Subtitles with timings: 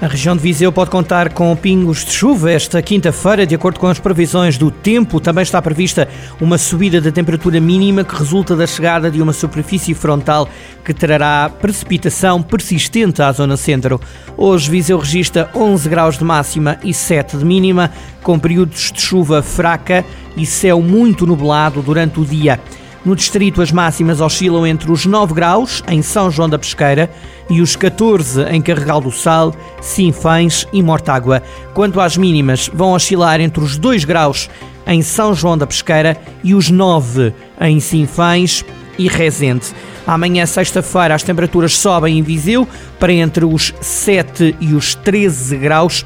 [0.00, 3.88] A região de Viseu pode contar com pingos de chuva esta quinta-feira, de acordo com
[3.88, 5.18] as previsões do tempo.
[5.18, 6.08] Também está prevista
[6.40, 10.48] uma subida da temperatura mínima que resulta da chegada de uma superfície frontal
[10.84, 14.00] que trará precipitação persistente à zona centro.
[14.36, 17.90] Hoje, Viseu registra 11 graus de máxima e 7 de mínima,
[18.22, 20.04] com períodos de chuva fraca
[20.36, 22.60] e céu muito nublado durante o dia.
[23.04, 27.08] No distrito, as máximas oscilam entre os 9 graus em São João da Pesqueira
[27.48, 31.42] e os 14 em Carregal do Sal, Sinfães e Mortágua.
[31.74, 34.50] Quanto às mínimas, vão oscilar entre os 2 graus
[34.86, 38.64] em São João da Pesqueira e os 9 em Sinfães
[38.98, 39.66] e Rezende.
[40.06, 42.66] Amanhã, sexta-feira, as temperaturas sobem em Viseu
[42.98, 46.04] para entre os 7 e os 13 graus.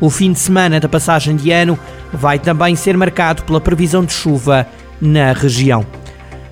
[0.00, 1.78] O fim de semana da passagem de ano
[2.12, 4.66] vai também ser marcado pela previsão de chuva
[5.00, 5.84] na região.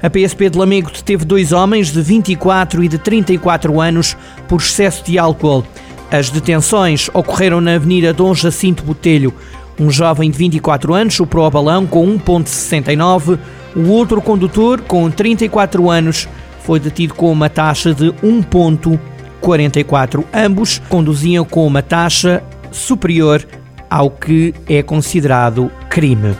[0.07, 5.05] A PSP de Lamego deteve dois homens de 24 e de 34 anos por excesso
[5.05, 5.65] de álcool.
[6.13, 9.35] As detenções ocorreram na Avenida Dom Jacinto Botelho.
[9.77, 13.37] Um jovem de 24 anos superou o balão com 1,69.
[13.75, 16.29] O outro condutor, com 34 anos,
[16.61, 20.25] foi detido com uma taxa de 1,44.
[20.33, 23.45] Ambos conduziam com uma taxa superior
[23.91, 26.37] ao que é considerado crime.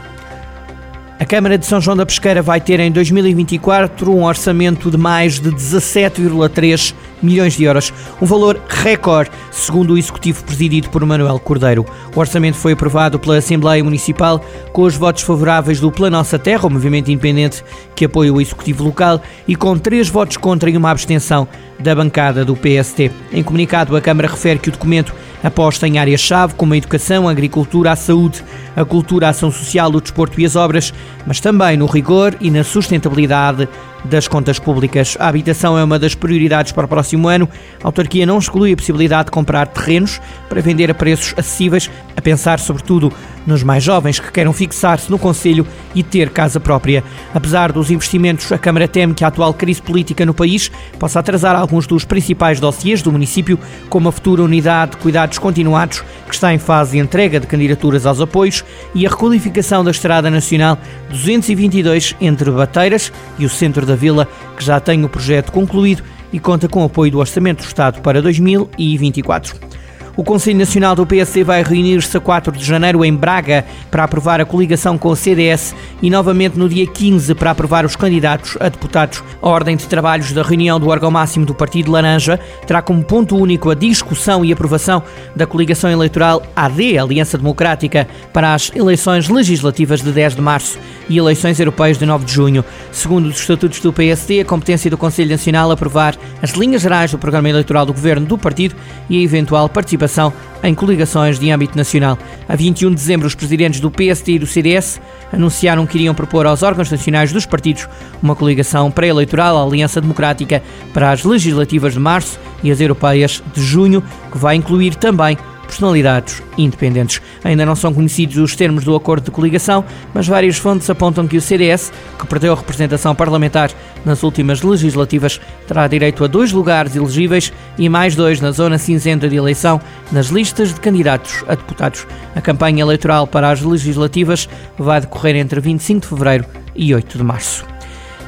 [1.19, 5.41] A Câmara de São João da Pesqueira vai ter em 2024 um orçamento de mais
[5.41, 11.87] de 17,3 milhões de euros, um valor recorde, segundo o Executivo presidido por Manuel Cordeiro.
[12.15, 14.45] O orçamento foi aprovado pela Assembleia Municipal
[14.75, 18.85] com os votos favoráveis do Plano Nossa Terra, o movimento independente que apoia o Executivo
[18.85, 23.11] local, e com três votos contra e uma abstenção da bancada do PST.
[23.33, 25.15] Em comunicado, a Câmara refere que o documento
[25.47, 28.43] aposta em áreas-chave como a educação, a agricultura, a saúde,
[28.75, 30.93] a cultura, a ação social, o desporto e as obras,
[31.27, 33.69] mas também no rigor e na sustentabilidade
[34.05, 35.17] das contas públicas.
[35.19, 37.49] A habitação é uma das prioridades para o próximo ano.
[37.83, 42.21] A autarquia não exclui a possibilidade de comprar terrenos para vender a preços acessíveis, a
[42.21, 43.13] pensar sobretudo
[43.47, 47.05] nos mais jovens que queiram fixar-se no Conselho e ter casa própria.
[47.33, 51.55] Apesar dos investimentos, a Câmara teme que a atual crise política no país possa atrasar
[51.55, 56.53] alguns dos principais dossiês do município, como a futura unidade de cuidados continuados, que está
[56.53, 60.79] em fase de entrega de candidaturas aos apoios, e a requalificação da Estrada Nacional
[61.11, 64.27] 222 entre Bateiras e o centro da Vila,
[64.57, 68.01] que já tem o projeto concluído e conta com o apoio do Orçamento do Estado
[68.01, 69.86] para 2024.
[70.17, 74.41] O Conselho Nacional do PSD vai reunir-se a 4 de janeiro em Braga para aprovar
[74.41, 78.71] a coligação com o CDS e novamente no dia 15 para aprovar os candidatos a
[78.71, 79.23] deputados.
[79.43, 83.37] A ordem de trabalhos da reunião do órgão máximo do Partido Laranja terá como ponto
[83.37, 85.03] único a discussão e aprovação
[85.37, 90.79] da coligação eleitoral AD, Aliança Democrática, para as eleições legislativas de 10 de março
[91.11, 92.65] e eleições europeias de 9 de junho.
[92.91, 97.19] Segundo os estatutos do PSD, a competência do Conselho Nacional aprovar as linhas gerais do
[97.19, 98.75] programa eleitoral do governo do partido
[99.11, 102.19] e a eventual participação participação em coligações de âmbito nacional.
[102.49, 105.01] A 21 de dezembro, os presidentes do PSD e do CDS
[105.33, 107.89] anunciaram que iriam propor aos órgãos nacionais dos partidos
[108.23, 110.63] uma coligação pré-eleitoral, a Aliança Democrática,
[110.95, 115.37] para as legislativas de março e as europeias de junho, que vai incluir também
[115.77, 117.21] personalidades independentes.
[117.45, 121.37] Ainda não são conhecidos os termos do acordo de coligação, mas várias fontes apontam que
[121.37, 123.71] o CDS, que perdeu a representação parlamentar
[124.05, 129.29] nas últimas legislativas, terá direito a dois lugares elegíveis e mais dois na zona cinzenta
[129.29, 132.07] de eleição nas listas de candidatos a deputados.
[132.35, 134.49] A campanha eleitoral para as legislativas
[134.79, 136.45] vai decorrer entre 25 de fevereiro
[136.75, 137.76] e 8 de março.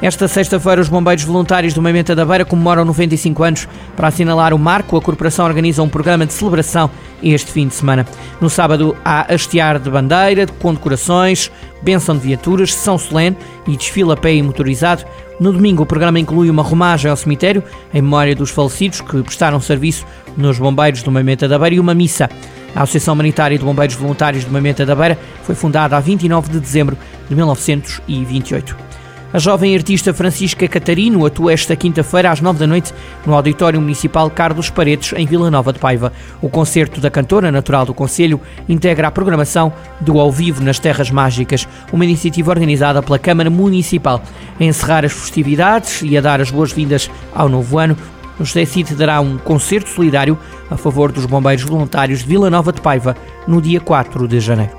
[0.01, 3.67] Esta sexta-feira, os bombeiros voluntários do Moimenta da Beira comemoram 95 anos.
[3.97, 6.89] Para assinalar o marco, a corporação organiza um programa de celebração
[7.21, 8.07] este fim de semana.
[8.39, 11.51] No sábado, há hastear de bandeira, com decorações,
[11.81, 13.35] benção de viaturas, sessão solene
[13.67, 15.03] e desfile a pé e motorizado.
[15.37, 17.61] No domingo, o programa inclui uma romagem ao cemitério,
[17.93, 20.05] em memória dos falecidos que prestaram serviço
[20.37, 22.29] nos bombeiros do Moimenta da Beira e uma missa.
[22.73, 26.59] A Associação Humanitária de Bombeiros Voluntários do Moimenta da Beira foi fundada a 29 de
[26.61, 28.88] dezembro de 1928.
[29.31, 32.91] A jovem artista Francisca Catarino atua esta quinta-feira às nove da noite
[33.27, 36.11] no Auditório Municipal Carlos Paredes, em Vila Nova de Paiva.
[36.41, 39.71] O concerto da cantora natural do Conselho integra a programação
[40.01, 44.19] do Ao Vivo nas Terras Mágicas, uma iniciativa organizada pela Câmara Municipal.
[44.59, 47.95] A encerrar as festividades e a dar as boas-vindas ao novo ano,
[48.39, 48.65] o José
[48.97, 50.39] dará um concerto solidário
[50.71, 53.15] a favor dos bombeiros voluntários de Vila Nova de Paiva
[53.47, 54.78] no dia 4 de janeiro.